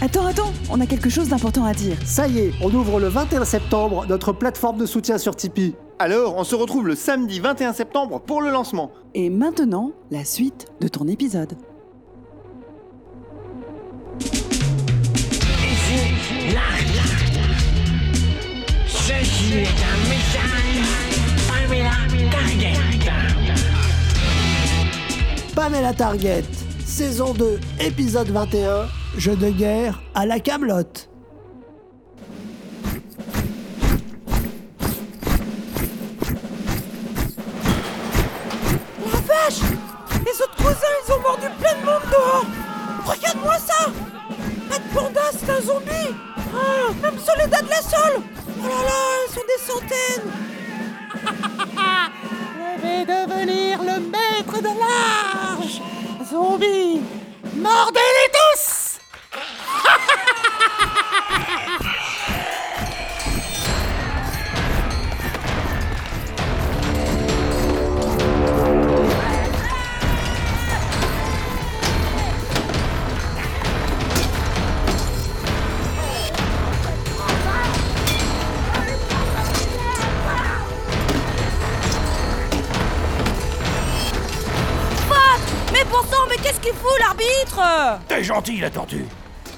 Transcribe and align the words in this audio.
Attends, 0.00 0.26
attends, 0.26 0.52
on 0.70 0.80
a 0.80 0.86
quelque 0.86 1.10
chose 1.10 1.28
d'important 1.28 1.64
à 1.64 1.74
dire. 1.74 1.96
Ça 2.04 2.28
y 2.28 2.38
est, 2.38 2.52
on 2.62 2.72
ouvre 2.72 3.00
le 3.00 3.08
21 3.08 3.44
septembre 3.44 4.06
notre 4.08 4.32
plateforme 4.32 4.78
de 4.78 4.86
soutien 4.86 5.18
sur 5.18 5.34
Tipeee. 5.34 5.74
Alors, 5.98 6.36
on 6.36 6.44
se 6.44 6.54
retrouve 6.54 6.86
le 6.86 6.94
samedi 6.94 7.40
21 7.40 7.72
septembre 7.72 8.20
pour 8.20 8.40
le 8.40 8.50
lancement. 8.50 8.92
Et 9.14 9.28
maintenant, 9.28 9.90
la 10.12 10.24
suite 10.24 10.66
de 10.80 10.86
ton 10.86 11.08
épisode. 11.08 11.56
Pamela 25.58 25.92
Target, 25.92 26.44
saison 26.86 27.34
2, 27.34 27.58
épisode 27.80 28.28
21, 28.28 28.86
jeu 29.16 29.34
de 29.34 29.50
guerre 29.50 30.00
à 30.14 30.24
la 30.24 30.38
Camelote. 30.38 31.10
La 39.04 39.18
vache! 39.26 39.62
Les 40.24 40.40
autres 40.40 40.54
cousins, 40.58 40.94
ils 41.04 41.12
ont 41.12 41.20
mordu 41.22 41.46
plein 41.58 41.74
de 41.74 41.84
monde 41.84 42.08
dehors! 42.08 42.46
Regarde-moi 43.04 43.58
ça! 43.58 43.90
Pas 44.70 44.78
de 44.78 44.94
panda, 44.94 45.22
c'est 45.32 45.50
un 45.50 45.60
zombie! 45.60 46.14
Ah, 46.54 46.92
Même 47.02 47.18
Soledad 47.18 47.66
la 47.68 47.82
Sol 47.82 48.22
Oh 48.62 48.62
là 48.62 48.84
là, 48.84 49.00
ils 49.26 49.34
sont 49.34 49.46
des 49.48 49.60
centaines! 49.66 50.30
Je 52.78 52.82
vais 52.82 53.04
devenir 53.04 53.80
le 53.82 54.00
maître 54.00 54.62
de 54.62 54.68
Zombie 56.30 57.00
Mordez-les 57.56 58.27
qu'est-ce 86.48 86.60
qu'il 86.60 86.72
fout 86.72 86.98
l'arbitre? 87.00 87.98
T'es 88.08 88.24
gentil, 88.24 88.58
la 88.58 88.70
tortue. 88.70 89.04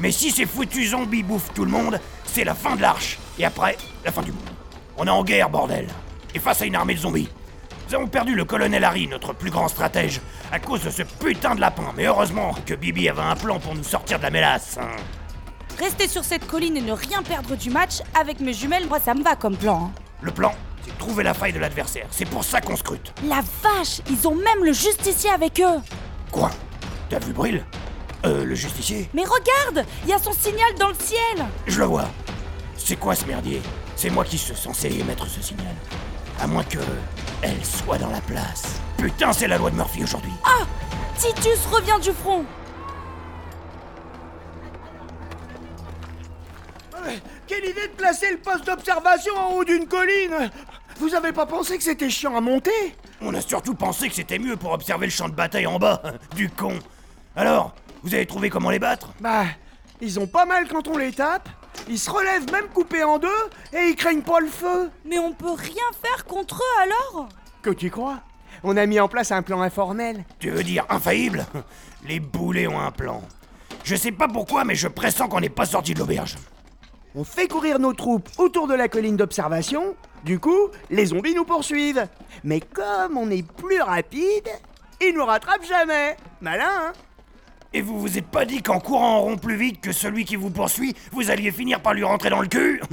Mais 0.00 0.10
si 0.10 0.30
ces 0.30 0.46
foutus 0.46 0.90
zombies 0.90 1.22
bouffent 1.22 1.52
tout 1.54 1.64
le 1.64 1.70
monde, 1.70 2.00
c'est 2.24 2.44
la 2.44 2.54
fin 2.54 2.74
de 2.76 2.82
l'arche. 2.82 3.18
Et 3.38 3.44
après, 3.44 3.76
la 4.04 4.10
fin 4.12 4.22
du 4.22 4.32
monde. 4.32 4.40
On 4.96 5.06
est 5.06 5.10
en 5.10 5.22
guerre, 5.22 5.50
bordel. 5.50 5.88
Et 6.34 6.38
face 6.38 6.62
à 6.62 6.66
une 6.66 6.74
armée 6.76 6.94
de 6.94 7.00
zombies. 7.00 7.28
Nous 7.88 7.94
avons 7.96 8.06
perdu 8.08 8.34
le 8.34 8.44
colonel 8.44 8.84
Harry, 8.84 9.08
notre 9.08 9.32
plus 9.32 9.50
grand 9.50 9.68
stratège, 9.68 10.20
à 10.52 10.58
cause 10.60 10.82
de 10.84 10.90
ce 10.90 11.02
putain 11.02 11.54
de 11.54 11.60
lapin. 11.60 11.92
Mais 11.96 12.06
heureusement 12.06 12.54
que 12.66 12.74
Bibi 12.74 13.08
avait 13.08 13.20
un 13.22 13.34
plan 13.36 13.58
pour 13.58 13.74
nous 13.74 13.82
sortir 13.84 14.18
de 14.18 14.22
la 14.24 14.30
mélasse. 14.30 14.78
hein. 14.80 14.86
Rester 15.78 16.08
sur 16.08 16.24
cette 16.24 16.46
colline 16.46 16.76
et 16.76 16.80
ne 16.82 16.92
rien 16.92 17.22
perdre 17.22 17.56
du 17.56 17.70
match, 17.70 17.94
avec 18.18 18.40
mes 18.40 18.52
jumelles, 18.52 18.86
moi 18.88 18.98
ça 19.00 19.14
me 19.14 19.22
va 19.22 19.34
comme 19.36 19.56
plan. 19.56 19.86
hein. 19.86 20.00
Le 20.22 20.30
plan, 20.30 20.52
c'est 20.84 20.92
de 20.92 20.98
trouver 20.98 21.24
la 21.24 21.34
faille 21.34 21.52
de 21.52 21.58
l'adversaire. 21.58 22.06
C'est 22.10 22.28
pour 22.28 22.44
ça 22.44 22.60
qu'on 22.60 22.76
scrute. 22.76 23.12
La 23.26 23.40
vache, 23.62 24.00
ils 24.08 24.26
ont 24.28 24.34
même 24.34 24.64
le 24.64 24.72
justicier 24.72 25.30
avec 25.30 25.60
eux 25.60 25.80
Quoi? 26.30 26.50
T'as 27.10 27.18
vu 27.18 27.32
Brill 27.32 27.64
Euh, 28.24 28.44
le 28.44 28.54
justicier 28.54 29.10
Mais 29.14 29.24
regarde, 29.24 29.86
il 30.04 30.10
y 30.10 30.12
a 30.12 30.18
son 30.18 30.32
signal 30.32 30.72
dans 30.78 30.88
le 30.88 30.94
ciel 30.94 31.44
Je 31.66 31.80
le 31.80 31.86
vois. 31.86 32.08
C'est 32.76 32.96
quoi 32.96 33.14
ce 33.14 33.24
merdier? 33.26 33.60
C'est 33.96 34.10
moi 34.10 34.24
qui 34.24 34.38
suis 34.38 34.54
censé 34.54 34.88
émettre 34.88 35.26
ce 35.26 35.42
signal. 35.42 35.74
À 36.40 36.46
moins 36.46 36.64
que 36.64 36.78
elle 37.42 37.64
soit 37.64 37.98
dans 37.98 38.10
la 38.10 38.20
place. 38.20 38.80
Putain, 38.96 39.32
c'est 39.32 39.48
la 39.48 39.58
loi 39.58 39.70
de 39.70 39.76
Murphy 39.76 40.04
aujourd'hui. 40.04 40.32
Ah 40.44 40.64
Titus 41.18 41.66
revient 41.70 42.00
du 42.02 42.12
front 42.12 42.44
Quelle 47.46 47.64
idée 47.64 47.88
de 47.88 47.96
placer 47.96 48.30
le 48.30 48.38
poste 48.38 48.66
d'observation 48.66 49.34
en 49.36 49.54
haut 49.54 49.64
d'une 49.64 49.86
colline? 49.86 50.50
Vous 50.98 51.14
avez 51.14 51.32
pas 51.32 51.46
pensé 51.46 51.76
que 51.78 51.82
c'était 51.82 52.10
chiant 52.10 52.36
à 52.36 52.40
monter? 52.40 52.94
On 53.22 53.34
a 53.34 53.40
surtout 53.40 53.74
pensé 53.74 54.08
que 54.08 54.14
c'était 54.14 54.38
mieux 54.38 54.56
pour 54.56 54.72
observer 54.72 55.06
le 55.06 55.12
champ 55.12 55.28
de 55.28 55.34
bataille 55.34 55.66
en 55.66 55.78
bas. 55.78 56.00
Du 56.36 56.48
con. 56.50 56.78
Alors, 57.36 57.74
vous 58.02 58.14
avez 58.14 58.26
trouvé 58.26 58.50
comment 58.50 58.70
les 58.70 58.78
battre? 58.78 59.12
Bah, 59.20 59.44
ils 60.00 60.18
ont 60.18 60.26
pas 60.26 60.46
mal 60.46 60.68
quand 60.68 60.88
on 60.88 60.98
les 60.98 61.12
tape, 61.12 61.48
ils 61.88 61.98
se 61.98 62.10
relèvent 62.10 62.50
même 62.52 62.68
coupés 62.68 63.04
en 63.04 63.18
deux, 63.18 63.28
et 63.72 63.88
ils 63.88 63.96
craignent 63.96 64.22
pas 64.22 64.40
le 64.40 64.48
feu. 64.48 64.90
Mais 65.04 65.18
on 65.18 65.32
peut 65.32 65.52
rien 65.52 65.84
faire 66.02 66.24
contre 66.24 66.56
eux 66.60 66.82
alors? 66.82 67.28
Que 67.62 67.70
tu 67.70 67.90
crois? 67.90 68.20
On 68.62 68.76
a 68.76 68.86
mis 68.86 69.00
en 69.00 69.08
place 69.08 69.32
un 69.32 69.42
plan 69.42 69.62
informel. 69.62 70.24
Tu 70.38 70.50
veux 70.50 70.64
dire 70.64 70.84
infaillible? 70.88 71.46
Les 72.06 72.20
boulets 72.20 72.66
ont 72.66 72.80
un 72.80 72.90
plan. 72.90 73.22
Je 73.84 73.96
sais 73.96 74.12
pas 74.12 74.28
pourquoi, 74.28 74.64
mais 74.64 74.74
je 74.74 74.88
pressens 74.88 75.28
qu'on 75.28 75.40
n'est 75.40 75.48
pas 75.48 75.66
sorti 75.66 75.94
de 75.94 76.00
l'auberge. 76.00 76.36
On 77.14 77.24
fait 77.24 77.48
courir 77.48 77.78
nos 77.78 77.92
troupes 77.92 78.28
autour 78.38 78.68
de 78.68 78.74
la 78.74 78.88
colline 78.88 79.16
d'observation, 79.16 79.96
du 80.24 80.38
coup, 80.38 80.68
les 80.90 81.06
zombies 81.06 81.34
nous 81.34 81.44
poursuivent. 81.44 82.06
Mais 82.44 82.60
comme 82.60 83.16
on 83.16 83.30
est 83.30 83.46
plus 83.46 83.80
rapide, 83.80 84.48
ils 85.00 85.14
nous 85.14 85.24
rattrapent 85.24 85.66
jamais. 85.66 86.16
Malin, 86.40 86.68
hein? 86.68 86.92
Et 87.72 87.82
vous 87.82 88.00
vous 88.00 88.18
êtes 88.18 88.26
pas 88.26 88.44
dit 88.44 88.62
qu'en 88.62 88.80
courant 88.80 89.18
en 89.18 89.20
rond 89.20 89.36
plus 89.36 89.56
vite 89.56 89.80
que 89.80 89.92
celui 89.92 90.24
qui 90.24 90.36
vous 90.36 90.50
poursuit, 90.50 90.94
vous 91.12 91.30
alliez 91.30 91.52
finir 91.52 91.80
par 91.80 91.94
lui 91.94 92.02
rentrer 92.02 92.30
dans 92.30 92.40
le 92.40 92.48
cul 92.48 92.80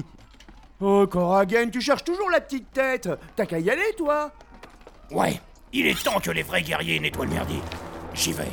Oh, 0.79 1.07
Coragen, 1.07 1.71
tu 1.71 1.81
cherches 1.81 2.03
toujours 2.03 2.29
la 2.29 2.39
petite 2.39 2.71
tête. 2.71 3.09
T'as 3.35 3.47
qu'à 3.47 3.57
y 3.57 3.71
aller, 3.71 3.95
toi. 3.97 4.31
Ouais, 5.09 5.41
il 5.73 5.87
est 5.87 6.03
temps 6.03 6.19
que 6.19 6.29
les 6.29 6.43
vrais 6.43 6.61
guerriers 6.61 6.99
nettoient 6.99 7.25
le 7.25 7.31
merdier. 7.31 7.59
J'y 8.13 8.33
vais. 8.33 8.51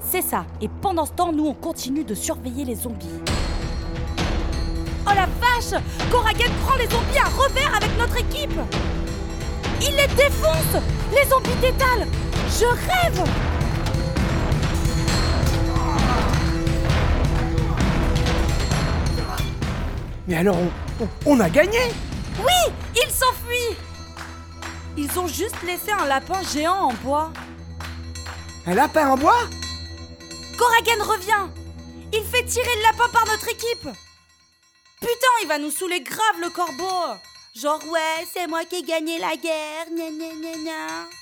C'est 0.00 0.22
ça, 0.22 0.44
et 0.60 0.68
pendant 0.68 1.04
ce 1.04 1.12
temps, 1.12 1.32
nous 1.32 1.46
on 1.46 1.54
continue 1.54 2.04
de 2.04 2.14
surveiller 2.14 2.64
les 2.64 2.76
zombies. 2.76 3.20
Oh 5.04 5.10
la 5.14 5.26
vache! 5.26 5.82
Koragen 6.12 6.52
prend 6.64 6.76
les 6.76 6.88
zombies 6.88 7.18
à 7.18 7.28
revers 7.28 7.74
avec 7.74 7.90
notre 7.98 8.18
équipe. 8.18 8.60
Il 9.80 9.96
les 9.96 10.06
défonce! 10.14 10.80
Les 11.12 11.28
zombies 11.28 11.60
d'étal 11.60 12.06
Je 12.48 12.66
rêve 12.66 13.24
Mais 20.28 20.36
alors, 20.36 20.56
on, 20.56 21.04
on- 21.04 21.08
on 21.26 21.40
a 21.40 21.50
gagné 21.50 21.80
Oui 22.38 22.72
Ils 22.94 23.10
s'enfuient. 23.10 23.76
Ils 24.96 25.18
ont 25.18 25.26
juste 25.26 25.60
laissé 25.64 25.90
un 25.90 26.06
lapin 26.06 26.40
géant 26.52 26.90
en 26.90 26.92
bois. 26.94 27.32
Un 28.66 28.74
lapin 28.74 29.08
en 29.08 29.16
bois? 29.16 29.40
Koragen 30.58 31.02
revient. 31.02 31.48
Il 32.12 32.22
fait 32.24 32.44
tirer 32.44 32.76
le 32.76 32.82
lapin 32.82 33.08
par 33.12 33.24
notre 33.26 33.48
équipe. 33.48 33.88
Putain, 35.00 35.32
il 35.42 35.48
va 35.48 35.58
nous 35.58 35.70
saouler 35.70 36.00
grave 36.02 36.40
le 36.40 36.50
corbeau. 36.50 37.18
Genre 37.56 37.80
ouais, 37.90 38.26
c'est 38.32 38.46
moi 38.46 38.64
qui 38.64 38.76
ai 38.76 38.82
gagné 38.82 39.18
la 39.18 39.34
guerre, 39.36 39.86
gna 39.90 40.10
gna 40.10 40.34
gna 40.34 40.52
gna. 40.64 41.21